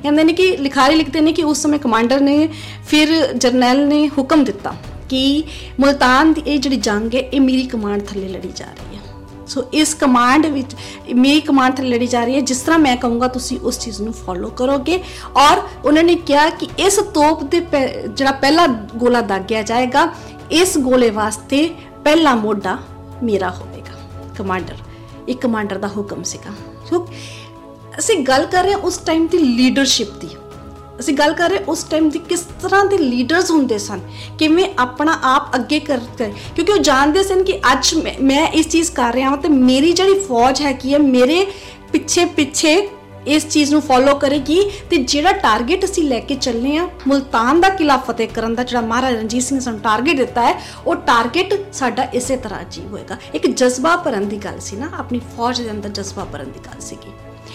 ਕਹਿੰਦੇ 0.03 0.25
ਨੇ 0.25 0.33
ਕਿ 0.33 0.57
ਲਿਖਾਰੀ 0.57 0.95
ਲਿਖਦੇ 0.95 1.21
ਨੇ 1.21 1.33
ਕਿ 1.33 1.43
ਉਸ 1.45 1.63
ਸਮੇਂ 1.63 1.79
ਕਮਾਂਡਰ 1.79 2.21
ਨੇ 2.21 2.49
ਫਿਰ 2.87 3.33
ਜਰਨੈਲ 3.35 3.87
ਨੇ 3.89 4.09
ਹੁਕਮ 4.09 4.45
ਦਿੱਤਾ 4.45 4.75
ਕਿ 5.09 5.43
ਮੁਲਤਾਨ 5.81 6.33
ਦੀ 6.33 6.43
ਇਹ 6.47 6.59
ਜਿਹੜੀ 6.59 6.77
ਜੰਗ 6.77 7.15
ਹੈ, 7.15 7.21
ਇਹ 7.21 7.41
ਮੇਰੀ 7.41 7.67
ਕਮਾਂਡ 7.67 8.03
ਥੱਲੇ 8.03 8.29
ਲੜੀ 8.29 8.53
ਜਾ 8.57 8.67
ਰਹੀ 8.67 8.97
ਹੈ। 8.97 9.01
ਸੋ 9.47 9.65
ਇਸ 9.73 9.95
ਕਮਾਂਡ 9.95 10.47
ਵਿੱਚ, 10.47 10.75
ਮੇਰੀ 11.15 11.41
ਕਮਾਂਡ 11.41 11.75
ਥੱਲੇ 11.75 11.89
ਲੜੀ 11.89 12.07
ਜਾ 12.07 12.25
ਰਹੀ 12.25 12.35
ਹੈ। 12.35 12.41
ਜਿਸ 12.41 12.61
ਤਰ੍ਹਾਂ 12.61 12.79
ਮੈਂ 12.79 12.97
ਕਹੂੰਗਾ, 12.97 13.29
ਤੁਸੀਂ 13.29 13.59
ਉਸ 13.61 13.79
ਚੀਜ਼ 13.79 14.01
ਨੂੰ 14.03 14.13
ਫੋਲੋ 14.13 14.51
ਕਰੋਗੇ 14.51 15.03
ਔਰ 15.37 15.63
ਉਹਨਾਂ 15.85 16.03
ਨੇ 16.03 16.15
ਕਿਹਾ 16.15 16.49
ਕਿ 16.51 16.69
ਇਸ 16.79 16.97
ਤੋਪ 17.15 17.43
ਦੇ 17.45 17.61
ਜਿਹੜਾ 18.09 18.33
ਪਹਿਲਾ 18.33 18.67
ਗੋਲਾ 18.97 19.21
ਦਾਗਿਆ 19.21 19.63
ਜਾਏਗਾ, 19.63 20.09
ਇਸ 20.51 20.79
ਗੋਲੇ 20.79 21.11
ਵਾਸਤੇ 21.11 21.69
ਪਹਿਲਾ 22.05 22.35
ਮੋਢਾ 22.35 22.79
ਮੇਰਾ 23.23 23.51
ਹੋਵੇਗਾ। 23.51 24.01
ਕਮਾਂਡਰ, 24.39 24.75
ਇੱਕ 25.29 25.41
ਕਮਾਂਡਰ 25.41 25.79
ਦਾ 25.79 25.89
ਹੁਕਮ 25.89 26.23
ਸੀਗਾ। 26.23 26.51
ਸੋ 26.91 27.07
ਅਸੀਂ 27.99 28.17
ਗੱਲ 28.19 28.47
ਕਰ 28.47 28.63
ਰਹੇ 28.65 28.73
ਹਾਂ 28.73 28.79
ਉਸ 28.81 28.97
ਟਾਈਮ 28.99 29.27
ਦੀ 29.27 29.39
ਲੀਡਰਸ਼ਿਪ 29.39 30.09
ਦੀ। 30.21 30.29
ਅਸੀਂ 31.01 31.15
ਗੱਲ 31.15 31.33
ਕਰ 31.35 31.51
ਰਹੇ 31.51 31.59
ਉਸ 31.69 31.83
ਟਾਈਮ 31.85 32.09
ਦੀ 32.11 32.19
ਕਿਸ 32.19 32.41
ਤਰ੍ਹਾਂ 32.63 32.85
ਦੇ 32.85 32.99
ਲੀਡਰਸ 32.99 33.51
ਹੁੰਦੇ 33.51 33.79
ਸਨ, 33.79 34.01
ਕਿਵੇਂ 34.39 34.65
ਆਪਣਾ 34.79 35.19
ਆਪ 35.25 35.55
ਅੱਗੇ 35.57 35.79
ਕਰਦੇ। 35.81 36.33
ਕਿਉਂਕਿ 36.57 36.73
ਉਹ 36.73 36.79
ਜਾਣਦੇ 36.79 37.23
ਸਨ 37.23 37.43
ਕਿ 37.45 37.59
ਅੱਜ 37.73 37.95
ਮੈਂ 38.21 38.47
ਇਸ 38.49 38.69
ਚੀਜ਼ 38.69 38.91
ਕਰ 38.93 39.13
ਰਿਹਾ 39.15 39.31
ਹਾਂ 39.31 39.37
ਤੇ 39.37 39.49
ਮੇਰੀ 39.49 39.93
ਜਿਹੜੀ 39.93 40.19
ਫੌਜ 40.19 40.63
ਹੈ 40.63 40.73
ਕੀ 40.73 40.93
ਹੈ, 40.95 40.99
ਮੇਰੇ 40.99 41.47
ਪਿੱਛੇ 41.93 42.25
ਪਿੱਛੇ 42.25 42.89
ਇਸ 43.27 43.47
ਚੀਜ਼ 43.49 43.73
ਨੂੰ 43.73 43.81
ਫੋਲੋ 43.83 44.15
ਕਰੇਗੀ 44.15 44.61
ਤੇ 44.91 44.97
ਜਿਹੜਾ 44.97 45.33
ਟਾਰਗੇਟ 45.33 45.85
ਅਸੀਂ 45.85 46.05
ਲੈ 46.05 46.19
ਕੇ 46.21 46.35
ਚੱਲਨੇ 46.35 46.77
ਆ 46.77 46.89
ਮੁਲਤਾਨ 47.07 47.61
ਦਾ 47.61 47.69
ਕਿਲਾ 47.69 47.97
ਫਤਿਹ 47.97 48.29
ਕਰਨ 48.29 48.55
ਦਾ, 48.55 48.63
ਜਿਹੜਾ 48.63 48.87
ਮਹਾਰਾਜਾ 48.87 49.19
ਰਣਜੀਤ 49.19 49.43
ਸਿੰਘ 49.43 49.61
ਸਾਨੂੰ 49.61 49.81
ਟਾਰਗੇਟ 49.81 50.17
ਦਿੱਤਾ 50.17 50.43
ਹੈ, 50.43 50.55
ਉਹ 50.87 50.95
ਟਾਰਗੇਟ 50.95 51.55
ਸਾਡਾ 51.73 52.03
ਇਸੇ 52.15 52.37
ਤਰ੍ਹਾਂ 52.37 52.65
ਜੀ 52.71 52.87
ਹੋਏਗਾ। 52.87 53.17
ਇੱਕ 53.35 53.47
ਜਜ਼ਬਾ 53.47 53.97
ਭਰਨ 53.97 54.29
ਦੀ 54.29 54.37
ਗੱਲ 54.37 54.59
ਸੀ 54.61 54.77
ਨਾ, 54.77 54.91
ਆਪਣੀ 54.99 55.21
ਫੌਜ 55.37 55.61
ਦੇ 55.63 55.71
ਅੰਦਰ 55.71 55.89
ਜਜ਼ਬਾ 55.89 56.25
ਭਰਨ 56.25 56.51
ਦੀ 56.51 56.61
ਗੱਲ 56.67 56.81
ਸੀਗੀ। 56.81 57.13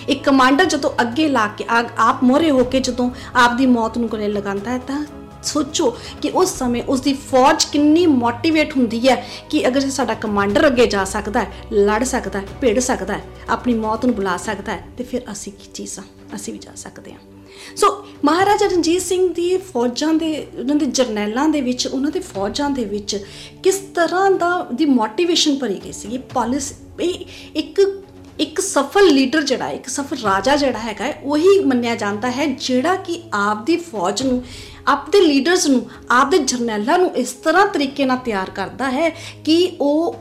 ਇੱਕ 0.10 0.24
ਕਮਾਂਡਰ 0.24 0.66
ਜਦੋਂ 0.66 0.90
ਅੱਗੇ 1.02 1.28
ਲਾ 1.28 1.48
ਕੇ 1.48 1.66
ਆਪ 1.98 2.24
ਮੋਰੇ 2.24 2.52
ਹੋ 2.52 2.64
ਕੇ 2.64 2.80
ਜਦੋਂ 2.80 3.12
ਆਪ 3.36 3.58
ਦੀ 3.58 3.66
ਮੌਤ 3.66 3.98
ਨੂੰ 3.98 4.10
ਗਲੇ 4.12 4.28
ਲਗਾਉਂਦਾ 4.28 4.72
ਹੈ 4.72 4.78
ਤਾਂ 4.78 5.06
ਸੋਚੋ 5.44 5.98
ਕਿ 6.22 6.30
ਉਸ 6.30 6.58
ਸਮੇਂ 6.58 6.84
ਉਸ 6.84 7.02
ਦੀ 7.02 7.14
ਫੌਜ 7.14 7.64
ਕਿੰਨੀ 7.64 8.06
ਮੋਟੀਵੇਟ 8.08 8.78
ਹੁੰਦੀ 8.78 9.10
ਹੈ 9.10 9.28
ਕਿ 9.50 9.68
ਅਗਰ 9.68 9.80
ਸਾਡਾ 9.80 10.14
ਕਮਾਂਡਰ 10.14 10.68
ਅੱਗੇ 10.68 10.88
ਜਾ 10.88 11.04
ਸਕਦਾ 11.04 11.40
ਹੈ, 11.40 11.52
ਲੜ 11.74 12.04
ਸਕਦਾ 12.04 12.40
ਹੈ, 12.40 12.46
ਭਿੜ 12.62 12.80
ਸਕਦਾ 12.80 13.14
ਹੈ, 13.14 13.22
ਆਪਣੀ 13.50 13.74
ਮੌਤ 13.74 14.06
ਨੂੰ 14.06 14.16
ਬੁਲਾ 14.16 14.38
ਸਕਦਾ 14.38 14.72
ਹੈ, 14.72 14.84
ਤੇ 14.98 15.04
ਫਿਰ 15.04 15.22
ਅਸੀਂ 15.32 15.54
ਕੀ 15.54 15.72
ਚੀਜ਼ਾਂ? 15.74 16.04
ਅਸੀਂ 16.36 16.54
ਵੀ 16.54 16.60
ਜਾ 16.60 16.72
ਸਕਦੇ 16.76 17.12
ਹਾਂ। 17.12 17.20
ਸੋ 17.76 18.08
ਮਹਾਰਾਜਾ 18.26 18.66
ਰਣਜੀਤ 18.66 19.02
ਸਿੰਘ 19.02 19.34
ਦੀ 19.34 19.58
ਫੌਜਾਂ 19.58 20.14
ਦੇ 20.14 20.48
ਉਹਨਾਂ 20.60 20.76
ਦੇ 20.76 20.86
ਜਰਨੈਲਾਂ 20.86 21.50
ਦੇ 21.50 21.62
ਵਿੱਚ, 21.62 21.88
ਉਹਨਾਂ 21.88 22.12
ਦੇ 22.12 22.20
ਫੌਜਾਂ 22.20 22.70
ਦੇ 22.70 22.86
ਵਿੱਚ 22.86 23.26
ਕਿਸ 23.64 23.76
ਤਰ੍ਹਾਂ 23.76 24.32
ਦਾ 24.32 24.68
ਦੀ 24.74 24.86
ਮੋਟੀਵੇਸ਼ਨ 24.86 25.58
ਭਰੀ 25.58 25.82
ਗਈ 25.86 25.92
ਸੀ 25.92 26.08
ਇਹ 26.08 26.20
ਪਾਲਿਸੀ 26.20 27.26
ਇੱਕ 27.56 28.04
ਇੱਕ 28.40 28.60
ਸਫਲ 28.60 29.08
ਲੀਡਰ 29.08 29.44
ਜਿਹੜਾ 29.44 29.70
ਇੱਕ 29.70 29.88
ਸਫਲ 29.90 30.18
ਰਾਜਾ 30.18 30.56
ਜਿਹੜਾ 30.56 30.80
ਹੈਗਾ 30.80 31.12
ਉਹੀ 31.24 31.60
ਮੰਨਿਆ 31.66 31.96
ਜਾਂਦਾ 31.96 32.32
ਹੈ, 32.32 32.46
ਜਿਹੜਾ 32.46 32.96
ਕਿ 32.96 33.22
ਆਪ 33.34 33.66
ਦੀ 33.66 33.78
ਫੌਜ 33.78 34.24
ਨੂੰ 34.24 34.44
ਆਪ 34.88 35.10
ਦੇ 35.10 35.22
ਲੀਡਰਸ 35.22 35.66
ਨੂੰ 35.68 35.90
ਆਪ 36.12 36.30
ਦੇ 36.32 36.38
ਜਰਨੈਲਾਂ 36.40 36.98
ਨੂੰ 37.00 37.10
ਇਸ 37.16 37.32
ਤਰ੍ਹਾਂ 37.44 37.66
ਤਰੀਕੇ 37.68 38.06
ਨਾਲ 38.06 38.18
ਤਿਆਰ 38.18 38.50
ਕਰਦਾ 38.50 38.90
ਹੈ 38.92 39.10
ਕਿ 39.46 39.78
ਉਹ 39.82 40.16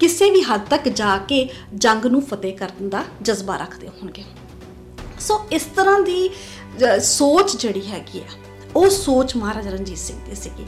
ਕਿਸੇ 0.00 0.30
ਵੀ 0.30 0.42
ਹੱਦ 0.42 0.60
ਤੱਕ 0.70 0.88
ਜਾ 0.88 1.16
ਕੇ 1.28 1.48
ਜੰਗ 1.74 2.06
ਨੂੰ 2.06 2.22
ਫਤਿਹ 2.22 2.56
ਕਰਨ 2.56 2.88
ਦਾ 2.88 3.04
ਜਜ਼ਬਾ 3.22 3.56
ਰੱਖਦੇ 3.56 3.88
ਹੋਣਗੇ। 3.88 4.24
ਸੋ 5.20 5.40
ਇਸ 5.52 5.62
ਤਰ੍ਹਾਂ 5.76 6.00
ਦੀ 6.00 6.30
ਸੋਚ 7.02 7.56
ਜਿਹੜੀ 7.56 7.86
ਹੈਗੀ 7.86 8.18
ਆ, 8.18 8.30
ਉਹ 8.76 8.88
ਸੋਚ 8.90 9.36
ਮਹਾਰਾਜਾ 9.36 9.70
ਰਣਜੀਤ 9.70 9.98
ਸਿੰਘ 9.98 10.18
ਦੀ 10.26 10.34
ਸੀਗੀ। 10.34 10.64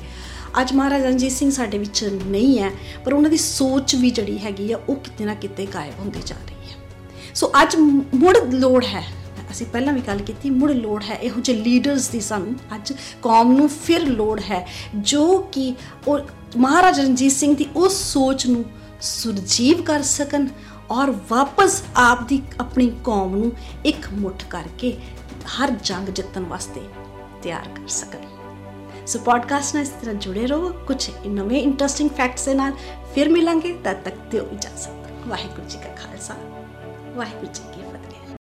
ਅੱਜ 0.61 0.73
ਮਹਾਰਾਜਾ 0.73 1.05
ਰਣਜੀਤ 1.05 1.33
ਸਿੰਘ 1.33 1.51
ਸਾਡੇ 1.51 1.79
ਵਿੱਚ 1.79 2.05
ਨਹੀਂ 2.05 2.59
ਹੈ, 2.59 2.71
ਪਰ 3.05 3.15
ਉਹਨਾਂ 3.15 3.31
ਦੀ 3.31 3.37
ਸੋਚ 3.37 3.95
ਵੀ 3.95 4.11
ਜਿਹੜੀ 4.11 4.39
ਹੈਗੀ 4.39 4.73
ਆ, 4.73 4.79
ਉਹ 4.89 4.97
ਕਿਤੇ 4.97 5.25
ਨਾ 5.25 5.35
ਕਿਤੇ 5.35 5.67
ਗਾਇਬ 5.75 6.01
ਹੁੰਦੀ 6.01 6.21
ਜਾ 6.27 6.37
ਰਹੀ 6.49 6.71
ਹੈ। 6.71 6.77
ਸੋ 7.35 7.51
ਅੱਜ 7.63 7.77
ਮੁੜ 8.15 8.37
ਲੋੜ 8.55 8.85
ਹੈ, 8.85 9.03
ਅਸੀਂ 9.51 9.67
ਪਹਿਲਾਂ 9.67 9.93
ਵੀ 9.95 10.01
ਗੱਲ 10.01 10.19
ਕੀਤੀ, 10.19 10.51
ਮੁੜ 10.51 10.71
ਲੋੜ 10.71 11.03
ਹੈ 11.03 11.15
ਇਹੋ 11.15 11.41
ਜਿਹੇ 11.41 11.61
ਲੀਡਰਸ 11.61 12.09
ਦੀ 12.09 12.21
ਸਾਨੂੰ, 12.21 12.55
ਅੱਜ 12.75 12.93
ਕੌਮ 13.23 13.53
ਨੂੰ 13.53 13.69
ਫਿਰ 13.69 14.07
ਲੋੜ 14.07 14.41
ਹੈ, 14.51 14.67
ਜੋ 14.97 15.39
ਕਿ 15.53 15.75
ਉਹ 16.09 16.19
ਮਹਾਰਾਜਾ 16.57 17.03
ਰਣਜੀਤ 17.03 17.33
ਸਿੰਘ 17.33 17.55
ਦੀ 17.57 17.67
ਉਸ 17.77 18.03
ਸੋਚ 18.13 18.47
ਨੂੰ 18.47 18.65
ਸੁਰਜੀਵ 19.01 19.83
ਕਰ 19.83 20.03
ਸਕਣ 20.03 20.47
ਔਰ 20.91 21.15
ਵਾਪਸ 21.31 21.83
ਆਪ 21.97 22.23
ਦੀ 22.29 22.41
ਆਪਣੀ 22.61 22.91
ਕੌਮ 23.05 23.37
ਨੂੰ 23.37 23.53
ਇੱਕ 23.85 24.07
ਮੁੱਠ 24.13 24.45
ਕਰਕੇ 24.45 24.97
ਹਰ 25.57 25.71
ਜੰਗ 25.85 26.09
ਜਿੱਤਣ 26.09 26.45
ਵਾਸਤੇ 26.45 26.81
ਤਿਆਰ 27.43 27.69
ਕਰ 27.69 27.89
ਸਕਣ। 27.89 28.27
ਸੋ 29.07 29.19
ਪੋਡਕਾਸਟ 29.19 29.75
ਨਾਲ 29.75 29.83
ਇਸ 29.83 29.89
ਤਰ੍ਹਾਂ 29.89 30.15
ਜੁੜੇ 30.15 30.47
ਰਹੋ। 30.47 30.73
ਕੁਝ 30.87 31.11
ਨਵੇਂ 31.27 31.63
ਇੰਟਰਸਟਿੰਗ 31.63 32.11
ਫੈਕਟਸ 32.11 32.45
ਦੇ 32.45 32.55
ਨਾਲ 32.55 32.73
ਫਿਰ 33.15 33.29
ਮਿਲਾਂਗੇ। 33.29 33.73
ਤਦ 33.85 33.97
ਤੱਕ 33.97 34.15
ਦਿਓ 34.31 34.49
ਇਜਾਜ਼ਤ। 34.53 34.89
ਵਾਹਿਗੁਰੂ 35.29 35.69
ਜੀ 35.69 35.79
ਕਾ 35.79 35.95
ਖਾਲਸਾ। 35.95 36.35
ਵਾਹਿਗੁਰੂ 37.15 37.47
ਜੀ 37.47 37.63
ਕੀ 37.75 37.83